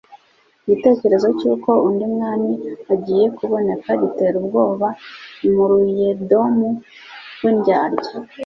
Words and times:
Igitekerezo 0.63 1.27
cy'uko 1.39 1.69
undi 1.87 2.05
mwami 2.13 2.51
agiye 2.93 3.25
kuboneka 3.37 3.89
gitera 4.01 4.35
ubwoba 4.41 4.87
Umuruyedomu 5.47 6.67
w'indyarya. 7.41 8.11